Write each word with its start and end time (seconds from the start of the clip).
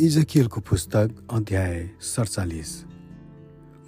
इजकियलको 0.00 0.60
पुस्तक 0.60 1.28
अध्याय 1.32 1.74
सडचालिस। 2.00 2.68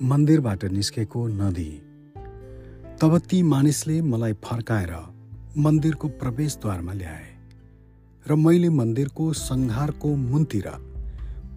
मन्दिरबाट 0.03 0.65
निस्केको 0.65 1.21
नदी। 1.27 1.71
तब 3.01 3.17
ती 3.31 3.43
मानिसले 3.43 4.01
मलाई 4.03 4.33
फर्काएर 4.45 4.93
मन्दिरको 5.57 6.09
प्रवेशद्वारमा 6.21 6.93
ल्याए 6.93 7.25
र 8.27 8.35
मैले 8.35 8.69
मन्दिरको 8.69 9.33
सङ्घारको 9.33 10.15
मुनतिर 10.27 10.69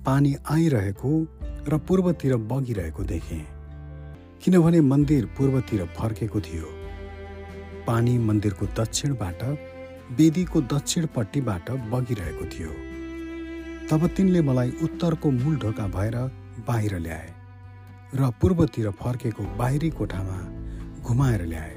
पानी 0.05 0.35
आइरहेको 0.47 1.11
र 1.67 1.77
पूर्वतिर 1.87 2.35
बगिरहेको 2.47 3.03
देखेँ 3.03 3.43
किनभने 4.41 4.81
मन्दिर 4.81 5.25
पूर्वतिर 5.37 5.85
फर्केको 5.99 6.39
थियो। 6.39 6.67
पानी 7.87 8.17
मन्दिरको 8.17 8.65
दक्षिणबाट 8.79 9.43
वेदीको 10.17 10.61
दक्षिणपट्टिबाट 10.73 11.71
बगिरहेको 11.91 12.45
थियो। 12.45 12.94
तब 13.89 14.05
तिनले 14.17 14.41
मलाई 14.41 14.69
उत्तरको 14.83 15.31
मूल 15.31 15.55
ढोका 15.61 15.85
भएर 15.95 16.15
बाहिर 16.67 16.97
ल्याए 16.99 17.29
र 18.15 18.29
पूर्वतिर 18.41 18.89
फर्केको 19.01 19.43
बाहिरी 19.57 19.89
कोठामा 19.97 20.37
घुमाएर 21.01 21.41
ल्याए 21.45 21.75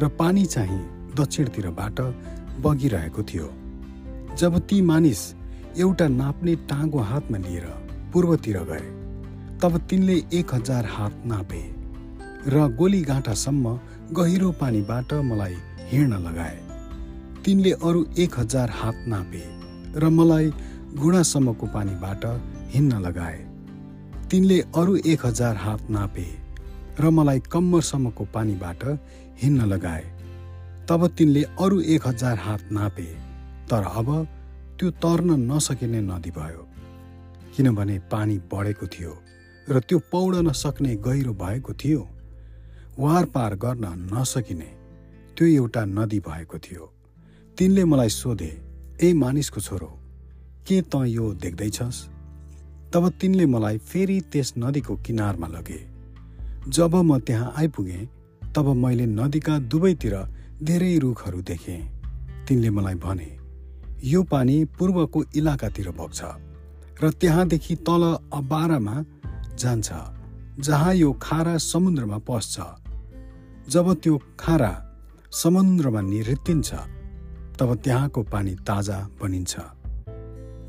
र 0.00 0.08
पानी 0.18 0.44
चाहिँ 0.46 0.80
दक्षिणतिरबाट 1.14 2.00
बगिरहेको 2.64 3.22
थियो। 3.22 3.48
जब 4.36 4.58
ती 4.68 4.80
मानिस 4.82 5.22
एउटा 5.78 6.08
नाप्ने 6.10 6.54
टाँगो 6.70 6.98
हातमा 7.10 7.38
लिएर 7.38 7.66
पूर्वतिर 8.12 8.58
गए 8.70 8.86
तब 9.62 9.78
तिनले 9.90 10.16
एक 10.34 10.54
हजार 10.54 10.84
हात 10.90 11.22
नापे 11.26 11.62
र 12.50 12.68
गोलीगाँठासम्म 12.78 13.78
गहिरो 14.18 14.50
पानीबाट 14.60 15.12
मलाई 15.30 15.56
हिँड्न 15.90 16.22
लगाए। 16.26 16.58
तिनले 17.44 17.72
अरू 17.80 18.04
एक 18.18 18.38
हजार 18.38 18.70
हात 18.74 19.04
नापे 19.08 19.44
र 20.00 20.08
मलाई 20.10 20.50
घुँडासम्मको 20.96 21.66
पानीबाट 21.66 22.24
हिँड्न 22.72 23.00
लगाए। 23.00 23.38
तिनले 24.30 24.58
अरू 24.74 24.96
एक 25.04 25.26
हजार 25.26 25.56
हात 25.56 25.90
नापे 25.90 26.26
र 27.00 27.10
मलाई 27.10 27.40
कम्मरसम्मको 27.52 28.24
पानीबाट 28.34 28.84
हिँड्न 29.42 29.66
लगाए। 29.66 30.04
तब 30.88 31.06
तिनले 31.18 31.42
अरू 31.60 31.80
एक 31.94 32.06
हजार 32.06 32.38
हात 32.38 32.62
नापे 32.72 33.08
तर 33.70 33.82
अब 33.92 34.08
त्यो 34.78 34.90
तर्न 35.02 35.30
नसकिने 35.50 36.00
नदी 36.00 36.30
भयो। 36.30 36.62
किनभने 37.56 37.98
पानी 38.12 38.38
बढेको 38.52 38.86
थियो 38.86 39.12
र 39.68 39.80
त्यो 39.80 39.98
पौडन 40.10 40.50
सक्ने 40.54 40.94
गहिरो 41.04 41.32
भएको 41.34 41.72
थियो। 41.74 42.02
वार 42.98 43.24
पार 43.34 43.54
गर्न 43.56 43.84
नसकिने 44.14 44.70
त्यो 45.36 45.46
एउटा 45.46 45.84
नदी 45.84 46.20
भएको 46.24 46.58
थियो। 46.58 46.84
तिनले 47.56 47.84
मलाई 47.84 48.08
सोधे 48.10 48.50
ए 49.02 49.12
मानिसको 49.14 49.60
छोरो 49.60 49.90
के 50.66 50.80
त 50.82 50.94
यो 51.06 51.32
देख्दैछस्? 51.34 51.98
तब 52.92 53.08
तिनले 53.20 53.46
मलाई 53.46 53.78
फेरि 53.80 54.20
त्यस 54.32 54.52
नदीको 54.58 54.96
किनारमा 54.96 55.46
लगे। 55.46 55.80
जब 56.68 56.94
म 56.96 57.18
त्यहाँ 57.18 57.52
आइपुगेँ 57.56 58.08
तब 58.54 58.66
मैले 58.76 59.06
नदीका 59.08 59.58
दुवैतिर 59.70 60.14
धेरै 60.62 60.96
रुखहरू 60.98 61.40
देखेँ। 61.42 61.80
तिनले 62.48 62.70
मलाई 62.70 62.94
भने 62.94 63.30
यो 64.04 64.22
पानी 64.22 64.64
पूर्वको 64.78 65.24
इलाकातिर 65.36 65.90
बग्छ 65.90 66.20
र 67.02 67.10
त्यहाँदेखि 67.20 67.74
तल 67.86 68.02
अबारामा 68.32 68.96
जान्छ 69.54 69.88
जहाँ 70.60 70.94
यो 70.94 71.12
खारा 71.22 71.56
समुद्रमा 71.58 72.18
पस्छ। 72.18 72.54
जब 73.68 73.86
त्यो 73.94 74.14
खारा 74.40 74.72
समुद्रमा 75.32 76.00
निरित्तिन्छ 76.00 76.70
तब 77.58 77.74
त्यहाँको 77.84 78.22
पानी 78.22 78.54
ताजा 78.68 78.98
बनिन्छ। 79.20 79.54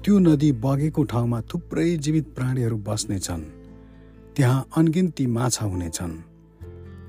त्यो 0.08 0.20
नदी 0.20 0.52
बगेको 0.64 1.04
ठाउँमा 1.04 1.42
थुप्रै 1.42 1.98
जीवित 1.98 2.26
प्राणीहरू 2.36 2.78
बस्नेछन्। 2.78 3.42
त्यहाँ 4.36 4.68
अनगिन्ती 4.78 5.26
माछा 5.28 5.66
हुनेछन्। 5.66 6.14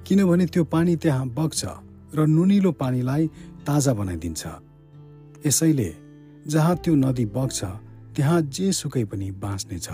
किनभने 0.07 0.47
त्यो 0.47 0.65
पानी 0.65 0.97
त्यहाँ 0.97 1.29
बग्छ 1.29 1.63
र 2.15 2.27
नुनिलो 2.27 2.73
पानीलाई 2.73 3.27
ताजा 3.67 3.93
बनाइदिन्छ। 3.95 4.43
यसैले 5.47 5.95
जहाँ 6.47 6.77
त्यो 6.77 6.95
नदी 6.95 7.27
बग्छ 7.27 7.65
त्यहाँ 8.17 8.41
जे 8.43 8.73
सुकै 8.73 9.05
पनि 9.05 9.31
बाँच्नेछ। 9.31 9.89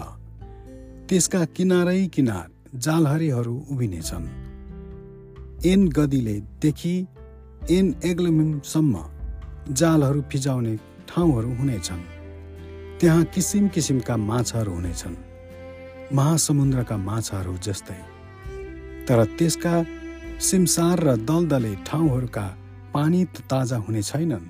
त्यसका 1.09 1.45
किनारै 1.45 2.07
किनार 2.07 2.49
जालहरीहरू 2.79 3.67
उभिनेछन्। 3.71 4.27
एन 5.67 5.89
गदीले 5.89 6.37
देखि 6.41 6.97
एन 7.71 7.95
एग्लमिमसम्म 8.05 8.95
जालहरू 9.73 10.21
फिजाउने 10.23 10.77
ठाउँहरू 11.09 11.55
हुनेछन्। 11.55 12.14
त्यहाँ 13.05 13.25
किसिम 13.25 13.69
किसिमका 13.69 14.17
माछाहरू 14.17 14.73
हुनेछन्। 14.73 15.17
महासमुद्रका 16.15 16.97
माछाहरू 16.97 17.57
जस्तै। 17.57 18.01
तर 19.09 19.25
त्यसका 19.25 19.75
सिमसार 20.41 21.01
र 21.01 21.17
दलदले 21.17 21.75
ठाउँहरूका 21.85 22.47
पानी 22.95 23.25
ताजा 23.25 23.77
हुने 23.77 24.03
छैनन् 24.03 24.47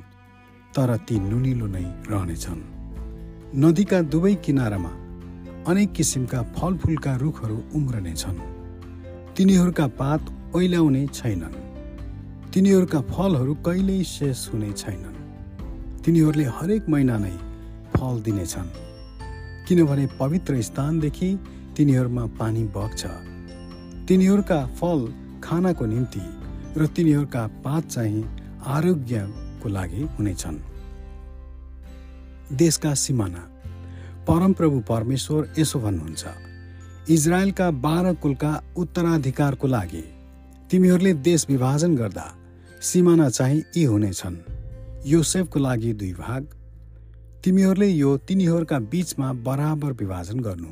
तर 0.71 0.97
ती 0.97 1.19
नुनिलो 1.19 1.67
नै 1.67 1.83
रहनेछन्। 1.83 2.61
नदीका 3.59 4.01
दुवै 4.03 4.35
किनारामा 4.35 4.93
अनेक 5.67 5.93
किसिमका 5.93 6.43
फलफुलका 6.43 7.17
रुखहरू 7.17 7.59
उम्रनेछन्। 7.75 8.39
तिनीहरूका 9.37 9.87
पात 9.87 10.23
ओइल्याउने 10.55 11.07
छैनन्। 11.07 11.55
तिनीहरूका 12.55 13.01
फलहरू 13.01 13.55
कहिल्यै 13.55 14.05
शेष 14.05 14.49
हुने 14.53 14.73
छैनन्। 14.73 15.17
तिनीहरूले 16.05 16.45
हरेक 16.45 16.89
महिना 16.89 17.19
नै 17.19 17.44
फल 17.97 18.21
दिनेछन्। 18.23 18.69
किनभने 19.69 20.07
पवित्र 20.21 20.63
स्थानदेखि 20.63 21.39
तिनीहरूमा 21.77 22.27
पानी 22.39 22.65
बग्छ। 22.65 23.07
तिनीहरूका 24.09 24.67
फल 24.67 25.01
खानाको 25.45 25.87
निम्ति 25.87 26.23
र 26.77 26.87
तिनीहरूका 26.87 27.47
पात 27.65 27.87
चाहिँ 27.87 28.25
आरोग्यको 28.67 29.69
लागि 29.69 30.03
हुनेछन्। 30.19 30.59
देशका 32.53 32.95
सिमाना। 32.95 33.43
परमप्रभु 34.29 34.81
परमेश्वर 34.81 35.53
यसो 35.59 35.81
भन्नुहुन्छ 35.81 36.25
इजरायलका 37.11 37.71
बाह्र 37.71 38.15
कुलका 38.15 38.53
उत्तराधिकारको 38.77 39.67
लागि 39.67 40.05
तिमीहरूले 40.71 41.13
देश 41.15 41.47
विभाजन 41.49 41.97
गर्दा 41.97 42.27
सिमाना 42.83 43.29
चाहिँ 43.29 43.63
यी 43.77 43.85
हुनेछन्। 43.85 44.37
योसेफको 45.07 45.59
लागि 45.61 45.93
दुई 45.93 46.13
भाग 46.13 46.47
तिमीहरूले 47.45 47.87
यो 47.87 48.17
तिनीहरूका 48.19 48.79
बीचमा 48.93 49.33
बराबर 49.47 49.93
विभाजन 49.93 50.39
गर्नु। 50.41 50.69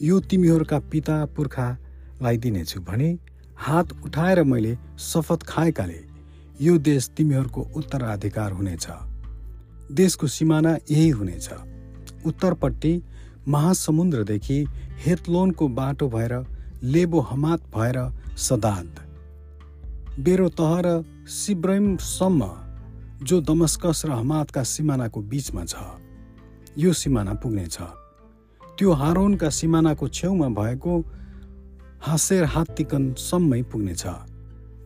यो 0.00 0.18
तिमीहरूका 0.20 0.78
पिता 0.92 1.14
पुर्खालाई 1.26 2.36
दिनेछु 2.36 2.80
भने 2.80 3.08
हात 3.56 3.92
उठाएर 4.04 4.42
मैले 4.44 4.76
शपथ 5.00 5.46
खाएकाले 5.48 6.00
यो 6.60 6.76
देश 6.78 7.08
तिमीहरूको 7.16 7.60
उत्तराधिकार 7.76 8.52
हुनेछ। 8.52 8.86
देशको 9.92 10.26
सिमाना 10.26 10.76
यही 10.90 11.08
हुनेछ। 11.10 11.48
उत्तरपट्टि 12.26 12.92
महासमुद्रदेखि 13.48 14.58
हेतलोनको 15.06 15.68
बाटो 15.80 16.08
भएर 16.08 16.34
लेबो 16.84 17.20
हमात 17.30 17.60
भएर 17.76 17.98
सदाद 18.38 19.00
बेरो 20.20 20.48
तह 20.60 20.76
र 20.84 21.02
सिब्रमसम्म 21.32 22.42
जो 23.22 23.40
दमस्कस 23.40 24.02
र 24.06 24.10
हमातका 24.12 24.62
सिमानाको 24.62 25.20
बीचमा 25.22 25.64
छ 25.64 25.74
यो 26.78 26.92
सिमाना 26.92 27.34
पुग्नेछ। 27.34 27.76
त्यो 28.76 28.92
हारोनका 28.92 29.48
सिमानाको 29.50 30.08
छेउमा 30.08 30.48
भएको 30.52 30.92
हासेर 32.02 32.44
हात्तिकनसम्मै 32.44 33.62
पुग्नेछ। 33.72 34.04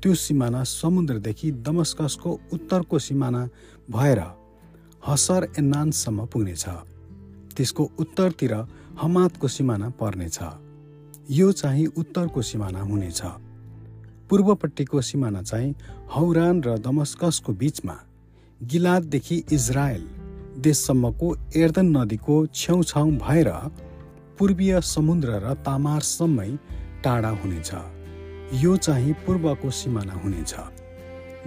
त्यो 0.00 0.14
सिमाना 0.14 0.62
समुद्रदेखि 0.64 1.50
दमस्कसको 1.66 2.30
उत्तरको 2.52 2.98
सिमाना 2.98 3.42
भएर 3.90 4.20
हसर 5.06 5.48
एन्नानसम्म 5.58 6.26
पुग्नेछ। 6.26 6.64
त्यसको 7.56 7.90
उत्तरतिर 7.98 8.54
हमातको 9.00 9.48
सिमाना 9.48 9.88
पर्नेछ। 9.90 10.38
यो 11.30 11.50
चाहिँ 11.52 11.86
उत्तरको 11.98 12.42
सिमाना 12.42 12.80
हुनेछ। 12.80 13.20
पूर्वपट्टिको 14.30 15.00
सिमाना 15.00 15.42
चाहिँ 15.42 15.74
हौरान 16.14 16.62
र 16.62 16.78
दमस्कसको 16.78 17.52
बीचमा 17.52 17.96
गिलाददेखि 18.60 19.36
इजरायल 19.52 20.02
देशसम्मको 20.60 21.28
एर्दन 21.56 21.86
नदीको 21.96 22.34
छेउछाउ 22.54 23.10
भएर 23.10 23.48
पूर्वीय 24.38 24.80
समुद्र 24.80 25.38
र 25.44 25.54
तामारसम्मै 25.64 26.48
टाढा 27.04 27.28
हुनेछ। 27.28 27.70
यो 28.54 28.76
चाहिँ 28.76 29.12
पूर्वको 29.24 29.70
सिमाना 29.70 30.12
हुनेछ। 30.12 30.54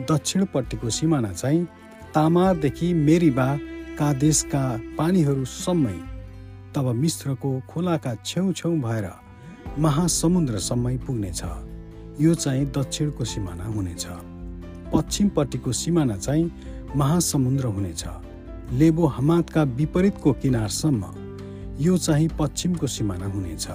दक्षिणपट्टिको 0.10 0.90
सिमाना 0.90 1.32
चाहिँ 1.34 1.64
तामारदेखि 2.16 2.94
मेरिबा 2.94 3.48
कादेशका 4.00 4.64
पानीहरूसम्मै 4.98 5.98
तब 6.76 6.92
मिश्रको 6.96 7.52
खोलाका 7.70 8.16
छेउछेउ 8.26 8.72
भएर 8.82 9.10
महासमुद्रसम्मै 9.80 10.98
पुग्नेछ। 10.98 11.42
यो 12.22 12.34
चाहिँ 12.34 12.66
दक्षिणको 12.66 13.26
सिमाना 13.26 13.66
हुनेछ। 13.66 14.06
पश्चिमपट्टिको 14.94 15.72
सिमाना 15.72 16.18
चाहिँ 16.18 16.52
महासमुद्र 16.96 17.66
हुनेछ। 17.68 18.04
लेबो 18.74 19.06
हमातका 19.08 19.64
विपरीतको 19.78 20.32
किनारसम्म 20.34 21.04
यो 21.82 21.98
चाहिँ 21.98 22.30
पश्चिमको 22.40 22.88
सिमाना 22.88 23.26
हुनेछ। 23.26 23.68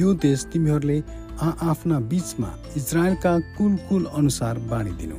यो 0.00 0.14
देश 0.14 0.44
तिमीहरूले 0.52 0.98
आफ्ना 1.42 1.98
बीचमा 2.00 2.50
इजरायलका 2.76 3.38
कुल 3.56 3.76
कुल 3.88 4.04
अनुसार 4.14 4.58
बाँडिदिनु। 4.70 5.16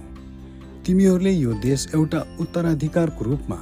तिमीहरूले 0.86 1.32
यो 1.32 1.54
देश 1.62 1.88
एउटा 1.96 2.20
उत्तराधिकारको 2.40 3.26
रूपमा 3.26 3.60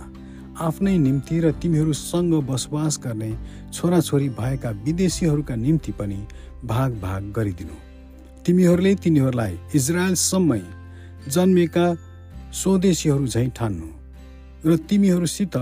आफ्नै 0.61 0.97
निम्ति 0.97 1.39
र 1.39 1.51
तिमीहरूसँग 1.51 2.33
बसोबास 2.47 2.99
गर्ने 3.03 3.31
छोराछोरी 3.73 4.29
भएका 4.29 4.69
विदेशीहरूका 4.85 5.55
निम्ति 5.55 5.91
पनि 5.91 6.19
भाग 6.65 6.99
भाग 7.01 7.31
गरिदिनु। 7.35 7.75
तिमीहरूले 8.45 8.93
तिनीहरूलाई 8.95 9.57
इजरायलसम्मै 9.75 10.61
जन्मेका 11.27 11.85
स्वदेशीहरू 12.53 13.27
झैँ 13.27 13.49
ठान्नु। 13.49 13.89
र 14.65 14.77
तिमीहरूसित 14.77 15.55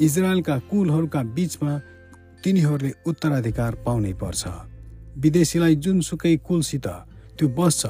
इजरायलका 0.00 0.58
कुलहरूका 0.58 1.22
बिचमा 1.22 1.78
तिनीहरूले 2.44 2.92
उत्तराधिकार 3.06 3.74
पाउनै 3.74 4.12
पर्छ। 4.12 4.42
विदेशीलाई 5.18 5.74
जुनसुकै 5.76 6.36
कुलसित 6.36 6.86
त्यो 7.38 7.48
बस्छ 7.48 7.86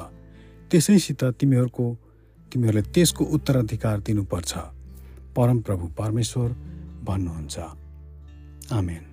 त्यसैसित 0.70 1.24
तिमीहरूको 1.24 1.86
तिमीहरूले 2.52 2.82
त्यसको 2.82 3.24
उत्तराधिकार 3.24 4.00
दिनुपर्छ। 4.00 4.52
परमप्रभु 5.36 5.86
परमेश्वर 5.98 6.48
भन्नुहुन्छ। 7.04 7.58
आमेन। 8.72 9.04